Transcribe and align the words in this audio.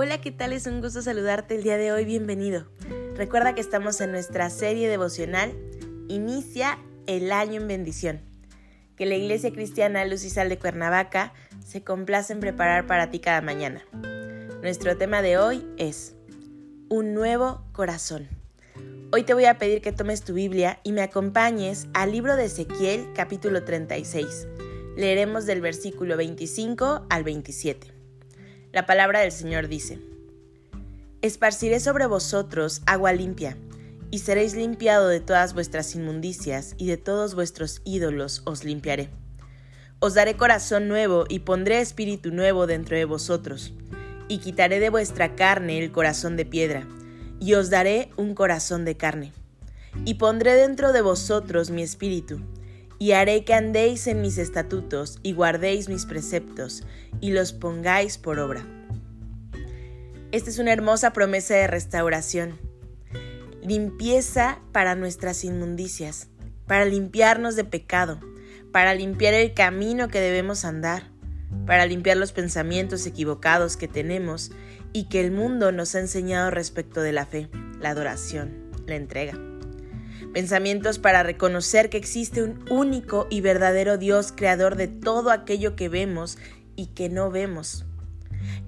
Hola, 0.00 0.20
¿qué 0.20 0.30
tal? 0.30 0.52
Es 0.52 0.68
un 0.68 0.80
gusto 0.80 1.02
saludarte 1.02 1.56
el 1.56 1.64
día 1.64 1.76
de 1.76 1.90
hoy, 1.90 2.04
bienvenido. 2.04 2.68
Recuerda 3.16 3.56
que 3.56 3.60
estamos 3.60 4.00
en 4.00 4.12
nuestra 4.12 4.48
serie 4.48 4.88
devocional 4.88 5.52
Inicia 6.06 6.78
el 7.08 7.32
año 7.32 7.60
en 7.60 7.66
bendición, 7.66 8.20
que 8.94 9.06
la 9.06 9.16
Iglesia 9.16 9.52
Cristiana 9.52 10.04
Luz 10.04 10.22
y 10.22 10.30
Sal 10.30 10.50
de 10.50 10.56
Cuernavaca 10.56 11.34
se 11.66 11.82
complace 11.82 12.32
en 12.32 12.38
preparar 12.38 12.86
para 12.86 13.10
ti 13.10 13.18
cada 13.18 13.40
mañana. 13.40 13.82
Nuestro 14.62 14.96
tema 14.96 15.20
de 15.20 15.36
hoy 15.36 15.66
es 15.78 16.14
Un 16.88 17.12
nuevo 17.12 17.64
corazón. 17.72 18.28
Hoy 19.10 19.24
te 19.24 19.34
voy 19.34 19.46
a 19.46 19.58
pedir 19.58 19.82
que 19.82 19.90
tomes 19.90 20.22
tu 20.22 20.32
Biblia 20.32 20.78
y 20.84 20.92
me 20.92 21.02
acompañes 21.02 21.88
al 21.92 22.12
libro 22.12 22.36
de 22.36 22.44
Ezequiel 22.44 23.08
capítulo 23.16 23.64
36. 23.64 24.46
Leeremos 24.96 25.44
del 25.44 25.60
versículo 25.60 26.16
25 26.16 27.06
al 27.10 27.24
27. 27.24 27.97
La 28.78 28.86
palabra 28.86 29.22
del 29.22 29.32
Señor 29.32 29.66
dice, 29.66 29.98
Esparciré 31.20 31.80
sobre 31.80 32.06
vosotros 32.06 32.80
agua 32.86 33.12
limpia, 33.12 33.56
y 34.12 34.20
seréis 34.20 34.54
limpiado 34.54 35.08
de 35.08 35.18
todas 35.18 35.52
vuestras 35.52 35.96
inmundicias, 35.96 36.76
y 36.78 36.86
de 36.86 36.96
todos 36.96 37.34
vuestros 37.34 37.82
ídolos 37.84 38.42
os 38.44 38.62
limpiaré. 38.62 39.10
Os 39.98 40.14
daré 40.14 40.36
corazón 40.36 40.86
nuevo, 40.86 41.24
y 41.28 41.40
pondré 41.40 41.80
espíritu 41.80 42.30
nuevo 42.30 42.68
dentro 42.68 42.96
de 42.96 43.04
vosotros, 43.04 43.72
y 44.28 44.38
quitaré 44.38 44.78
de 44.78 44.90
vuestra 44.90 45.34
carne 45.34 45.82
el 45.82 45.90
corazón 45.90 46.36
de 46.36 46.46
piedra, 46.46 46.86
y 47.40 47.54
os 47.54 47.70
daré 47.70 48.10
un 48.16 48.36
corazón 48.36 48.84
de 48.84 48.96
carne. 48.96 49.32
Y 50.04 50.14
pondré 50.14 50.54
dentro 50.54 50.92
de 50.92 51.00
vosotros 51.00 51.70
mi 51.70 51.82
espíritu, 51.82 52.38
y 52.98 53.12
haré 53.12 53.44
que 53.44 53.54
andéis 53.54 54.06
en 54.06 54.20
mis 54.20 54.38
estatutos 54.38 55.18
y 55.22 55.32
guardéis 55.32 55.88
mis 55.88 56.04
preceptos 56.04 56.82
y 57.20 57.30
los 57.30 57.52
pongáis 57.52 58.18
por 58.18 58.38
obra. 58.38 58.66
Esta 60.32 60.50
es 60.50 60.58
una 60.58 60.72
hermosa 60.72 61.12
promesa 61.12 61.54
de 61.54 61.66
restauración. 61.66 62.58
Limpieza 63.62 64.60
para 64.72 64.94
nuestras 64.94 65.44
inmundicias, 65.44 66.28
para 66.66 66.84
limpiarnos 66.84 67.56
de 67.56 67.64
pecado, 67.64 68.20
para 68.72 68.94
limpiar 68.94 69.34
el 69.34 69.54
camino 69.54 70.08
que 70.08 70.20
debemos 70.20 70.64
andar, 70.64 71.10
para 71.66 71.86
limpiar 71.86 72.16
los 72.16 72.32
pensamientos 72.32 73.06
equivocados 73.06 73.76
que 73.76 73.88
tenemos 73.88 74.50
y 74.92 75.08
que 75.08 75.20
el 75.20 75.30
mundo 75.30 75.72
nos 75.72 75.94
ha 75.94 76.00
enseñado 76.00 76.50
respecto 76.50 77.00
de 77.00 77.12
la 77.12 77.26
fe, 77.26 77.48
la 77.80 77.90
adoración, 77.90 78.70
la 78.86 78.96
entrega 78.96 79.38
pensamientos 80.32 80.98
para 80.98 81.22
reconocer 81.22 81.90
que 81.90 81.96
existe 81.96 82.42
un 82.42 82.64
único 82.70 83.26
y 83.30 83.40
verdadero 83.40 83.98
Dios 83.98 84.32
creador 84.34 84.76
de 84.76 84.88
todo 84.88 85.30
aquello 85.30 85.76
que 85.76 85.88
vemos 85.88 86.38
y 86.76 86.86
que 86.86 87.08
no 87.08 87.30
vemos, 87.30 87.84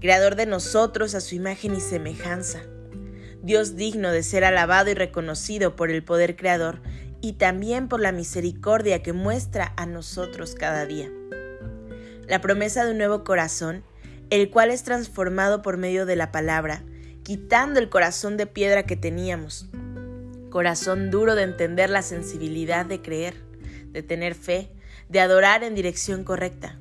creador 0.00 0.36
de 0.36 0.46
nosotros 0.46 1.14
a 1.14 1.20
su 1.20 1.34
imagen 1.34 1.74
y 1.74 1.80
semejanza, 1.80 2.60
Dios 3.42 3.76
digno 3.76 4.12
de 4.12 4.22
ser 4.22 4.44
alabado 4.44 4.90
y 4.90 4.94
reconocido 4.94 5.76
por 5.76 5.90
el 5.90 6.04
poder 6.04 6.36
creador 6.36 6.80
y 7.20 7.34
también 7.34 7.88
por 7.88 8.00
la 8.00 8.12
misericordia 8.12 9.02
que 9.02 9.12
muestra 9.12 9.72
a 9.76 9.86
nosotros 9.86 10.54
cada 10.54 10.86
día. 10.86 11.10
La 12.26 12.40
promesa 12.40 12.84
de 12.84 12.92
un 12.92 12.98
nuevo 12.98 13.24
corazón, 13.24 13.82
el 14.30 14.50
cual 14.50 14.70
es 14.70 14.84
transformado 14.84 15.62
por 15.62 15.76
medio 15.76 16.06
de 16.06 16.16
la 16.16 16.30
palabra, 16.32 16.84
quitando 17.22 17.80
el 17.80 17.88
corazón 17.88 18.36
de 18.36 18.46
piedra 18.46 18.84
que 18.84 18.96
teníamos 18.96 19.68
corazón 20.50 21.10
duro 21.10 21.34
de 21.34 21.42
entender 21.42 21.88
la 21.88 22.02
sensibilidad 22.02 22.84
de 22.84 23.00
creer, 23.00 23.34
de 23.86 24.02
tener 24.02 24.34
fe, 24.34 24.70
de 25.08 25.20
adorar 25.20 25.64
en 25.64 25.74
dirección 25.74 26.24
correcta. 26.24 26.78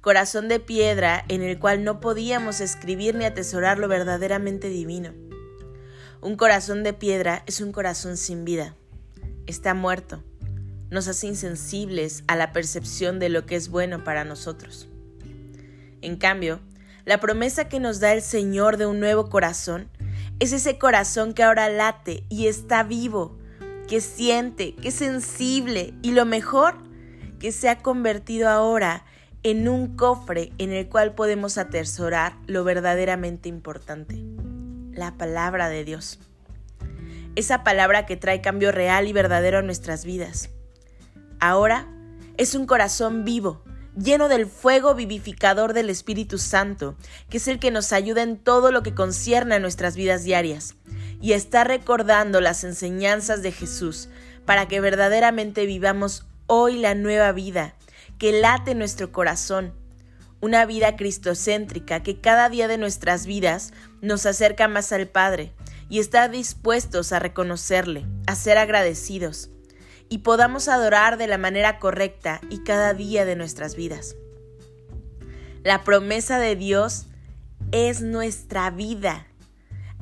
Corazón 0.00 0.48
de 0.48 0.60
piedra 0.60 1.24
en 1.28 1.42
el 1.42 1.58
cual 1.58 1.84
no 1.84 2.00
podíamos 2.00 2.60
escribir 2.60 3.14
ni 3.14 3.24
atesorar 3.24 3.78
lo 3.78 3.88
verdaderamente 3.88 4.68
divino. 4.68 5.12
Un 6.20 6.36
corazón 6.36 6.82
de 6.82 6.92
piedra 6.92 7.42
es 7.46 7.60
un 7.60 7.72
corazón 7.72 8.16
sin 8.16 8.44
vida. 8.44 8.74
Está 9.46 9.74
muerto. 9.74 10.22
Nos 10.90 11.08
hace 11.08 11.26
insensibles 11.26 12.22
a 12.28 12.36
la 12.36 12.52
percepción 12.52 13.18
de 13.18 13.28
lo 13.28 13.46
que 13.46 13.56
es 13.56 13.68
bueno 13.68 14.04
para 14.04 14.24
nosotros. 14.24 14.88
En 16.02 16.16
cambio, 16.16 16.60
la 17.04 17.20
promesa 17.20 17.68
que 17.68 17.80
nos 17.80 18.00
da 18.00 18.12
el 18.12 18.22
Señor 18.22 18.76
de 18.76 18.86
un 18.86 19.00
nuevo 19.00 19.28
corazón 19.28 19.88
es 20.38 20.52
ese 20.52 20.78
corazón 20.78 21.32
que 21.32 21.42
ahora 21.42 21.68
late 21.68 22.24
y 22.28 22.46
está 22.46 22.82
vivo, 22.82 23.38
que 23.88 24.00
siente, 24.00 24.74
que 24.74 24.88
es 24.88 24.94
sensible 24.94 25.94
y 26.02 26.12
lo 26.12 26.24
mejor, 26.24 26.76
que 27.38 27.52
se 27.52 27.68
ha 27.68 27.78
convertido 27.78 28.48
ahora 28.48 29.04
en 29.42 29.68
un 29.68 29.96
cofre 29.96 30.52
en 30.58 30.72
el 30.72 30.88
cual 30.88 31.14
podemos 31.14 31.56
atesorar 31.56 32.36
lo 32.46 32.64
verdaderamente 32.64 33.48
importante, 33.48 34.22
la 34.92 35.16
palabra 35.16 35.68
de 35.68 35.84
Dios. 35.84 36.18
Esa 37.36 37.62
palabra 37.62 38.06
que 38.06 38.16
trae 38.16 38.40
cambio 38.40 38.72
real 38.72 39.08
y 39.08 39.12
verdadero 39.12 39.58
a 39.58 39.62
nuestras 39.62 40.04
vidas. 40.04 40.50
Ahora 41.38 41.86
es 42.38 42.54
un 42.54 42.66
corazón 42.66 43.24
vivo, 43.24 43.62
lleno 43.96 44.28
del 44.28 44.46
fuego 44.46 44.94
vivificador 44.94 45.72
del 45.72 45.90
Espíritu 45.90 46.38
Santo, 46.38 46.96
que 47.30 47.38
es 47.38 47.48
el 47.48 47.58
que 47.58 47.70
nos 47.70 47.92
ayuda 47.92 48.22
en 48.22 48.36
todo 48.36 48.70
lo 48.70 48.82
que 48.82 48.94
concierne 48.94 49.54
a 49.54 49.58
nuestras 49.60 49.96
vidas 49.96 50.24
diarias, 50.24 50.74
y 51.20 51.32
está 51.32 51.64
recordando 51.64 52.40
las 52.40 52.62
enseñanzas 52.62 53.42
de 53.42 53.52
Jesús 53.52 54.08
para 54.44 54.68
que 54.68 54.80
verdaderamente 54.80 55.66
vivamos 55.66 56.26
hoy 56.46 56.78
la 56.78 56.94
nueva 56.94 57.32
vida 57.32 57.74
que 58.18 58.32
late 58.32 58.72
en 58.72 58.78
nuestro 58.78 59.12
corazón, 59.12 59.74
una 60.40 60.64
vida 60.66 60.96
cristocéntrica 60.96 62.02
que 62.02 62.20
cada 62.20 62.48
día 62.48 62.68
de 62.68 62.78
nuestras 62.78 63.26
vidas 63.26 63.72
nos 64.00 64.26
acerca 64.26 64.68
más 64.68 64.92
al 64.92 65.08
Padre 65.08 65.52
y 65.88 65.98
está 65.98 66.28
dispuestos 66.28 67.12
a 67.12 67.18
reconocerle, 67.18 68.06
a 68.26 68.34
ser 68.34 68.58
agradecidos 68.58 69.50
y 70.08 70.18
podamos 70.18 70.68
adorar 70.68 71.16
de 71.18 71.26
la 71.26 71.38
manera 71.38 71.78
correcta 71.78 72.40
y 72.50 72.58
cada 72.62 72.94
día 72.94 73.24
de 73.24 73.36
nuestras 73.36 73.76
vidas. 73.76 74.16
La 75.62 75.82
promesa 75.82 76.38
de 76.38 76.54
Dios 76.54 77.06
es 77.72 78.02
nuestra 78.02 78.70
vida. 78.70 79.26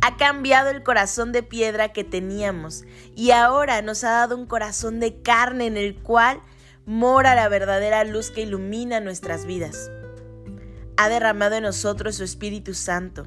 Ha 0.02 0.16
cambiado 0.18 0.68
el 0.68 0.82
corazón 0.82 1.32
de 1.32 1.42
piedra 1.42 1.92
que 1.92 2.04
teníamos 2.04 2.84
y 3.14 3.30
ahora 3.30 3.80
nos 3.80 4.04
ha 4.04 4.10
dado 4.10 4.36
un 4.36 4.46
corazón 4.46 5.00
de 5.00 5.22
carne 5.22 5.66
en 5.66 5.78
el 5.78 5.96
cual 5.96 6.42
mora 6.84 7.34
la 7.34 7.48
verdadera 7.48 8.04
luz 8.04 8.30
que 8.30 8.42
ilumina 8.42 9.00
nuestras 9.00 9.46
vidas. 9.46 9.90
Ha 10.98 11.08
derramado 11.08 11.54
en 11.54 11.62
nosotros 11.62 12.16
su 12.16 12.24
Espíritu 12.24 12.74
Santo, 12.74 13.26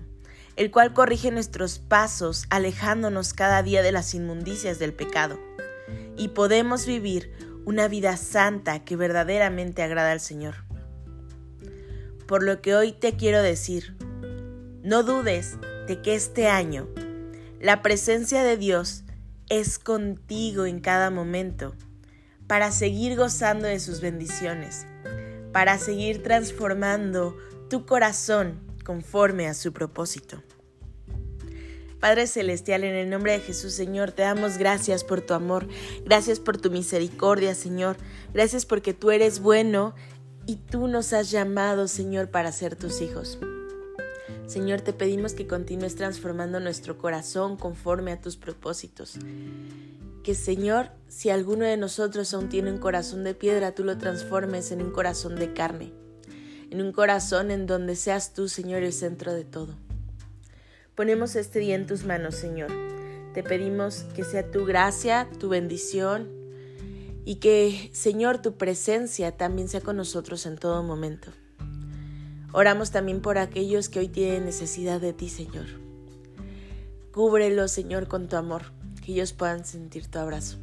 el 0.55 0.69
cual 0.69 0.93
corrige 0.93 1.31
nuestros 1.31 1.79
pasos, 1.79 2.45
alejándonos 2.51 3.33
cada 3.33 3.63
día 3.63 3.81
de 3.81 3.91
las 3.91 4.13
inmundicias 4.13 4.77
del 4.77 4.93
pecado 4.93 5.39
y 6.17 6.29
podemos 6.29 6.85
vivir 6.85 7.31
una 7.65 7.87
vida 7.87 8.15
santa 8.17 8.83
que 8.85 8.95
verdaderamente 8.95 9.83
agrada 9.83 10.11
al 10.11 10.19
Señor. 10.19 10.55
Por 12.27 12.43
lo 12.43 12.61
que 12.61 12.75
hoy 12.75 12.91
te 12.91 13.15
quiero 13.15 13.41
decir, 13.41 13.95
no 14.83 15.03
dudes 15.03 15.57
de 15.87 16.01
que 16.01 16.15
este 16.15 16.47
año 16.47 16.87
la 17.59 17.81
presencia 17.81 18.43
de 18.43 18.57
Dios 18.57 19.03
es 19.49 19.79
contigo 19.79 20.65
en 20.65 20.79
cada 20.79 21.09
momento 21.09 21.75
para 22.47 22.71
seguir 22.71 23.17
gozando 23.17 23.67
de 23.67 23.79
sus 23.79 24.01
bendiciones, 24.01 24.85
para 25.51 25.77
seguir 25.77 26.23
transformando 26.23 27.35
tu 27.69 27.85
corazón 27.85 28.61
conforme 28.85 29.47
a 29.47 29.53
su 29.53 29.73
propósito. 29.73 30.41
Padre 31.99 32.27
Celestial, 32.27 32.83
en 32.83 32.93
el 32.93 33.09
nombre 33.09 33.31
de 33.31 33.39
Jesús, 33.39 33.73
Señor, 33.73 34.11
te 34.11 34.21
damos 34.21 34.57
gracias 34.57 35.03
por 35.03 35.21
tu 35.21 35.33
amor, 35.33 35.67
gracias 36.05 36.39
por 36.39 36.57
tu 36.57 36.69
misericordia, 36.69 37.55
Señor, 37.55 37.97
gracias 38.33 38.67
porque 38.67 38.93
tú 38.93 39.09
eres 39.09 39.39
bueno 39.39 39.95
y 40.45 40.57
tú 40.57 40.87
nos 40.87 41.11
has 41.13 41.31
llamado, 41.31 41.87
Señor, 41.87 42.29
para 42.29 42.51
ser 42.51 42.75
tus 42.75 43.01
hijos. 43.01 43.39
Señor, 44.45 44.81
te 44.81 44.93
pedimos 44.93 45.33
que 45.33 45.47
continúes 45.47 45.95
transformando 45.95 46.59
nuestro 46.59 46.97
corazón 46.99 47.57
conforme 47.57 48.11
a 48.11 48.21
tus 48.21 48.37
propósitos. 48.37 49.17
Que 50.23 50.35
Señor, 50.35 50.91
si 51.07 51.31
alguno 51.31 51.65
de 51.65 51.77
nosotros 51.77 52.33
aún 52.33 52.47
tiene 52.47 52.71
un 52.71 52.77
corazón 52.77 53.23
de 53.23 53.33
piedra, 53.33 53.73
tú 53.73 53.83
lo 53.83 53.97
transformes 53.97 54.71
en 54.71 54.83
un 54.83 54.91
corazón 54.91 55.35
de 55.35 55.51
carne, 55.53 55.93
en 56.69 56.81
un 56.81 56.91
corazón 56.91 57.49
en 57.49 57.65
donde 57.65 57.95
seas 57.95 58.33
tú, 58.33 58.47
Señor, 58.47 58.83
el 58.83 58.93
centro 58.93 59.33
de 59.33 59.43
todo. 59.43 59.86
Ponemos 60.97 61.35
este 61.35 61.59
día 61.59 61.75
en 61.75 61.85
tus 61.85 62.05
manos, 62.05 62.33
Señor. 62.33 62.71
Te 63.35 63.43
pedimos 63.43 64.05
que 64.15 64.23
sea 64.23 64.49
tu 64.49 64.65
gracia, 64.65 65.29
tu 65.37 65.47
bendición 65.47 66.27
y 67.23 67.35
que, 67.35 67.91
Señor, 67.93 68.41
tu 68.41 68.57
presencia 68.57 69.31
también 69.37 69.67
sea 69.67 69.81
con 69.81 69.95
nosotros 69.95 70.47
en 70.47 70.57
todo 70.57 70.81
momento. 70.81 71.29
Oramos 72.51 72.89
también 72.89 73.21
por 73.21 73.37
aquellos 73.37 73.89
que 73.89 73.99
hoy 73.99 74.07
tienen 74.07 74.45
necesidad 74.45 74.99
de 74.99 75.13
ti, 75.13 75.29
Señor. 75.29 75.67
Cúbrelos, 77.13 77.71
Señor, 77.71 78.07
con 78.07 78.27
tu 78.27 78.35
amor, 78.35 78.71
que 79.05 79.11
ellos 79.11 79.33
puedan 79.33 79.65
sentir 79.65 80.07
tu 80.07 80.17
abrazo. 80.17 80.57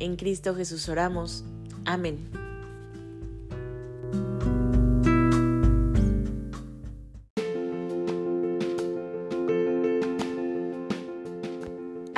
En 0.00 0.16
Cristo 0.16 0.54
Jesús 0.54 0.86
oramos. 0.90 1.44
Amén. 1.86 2.39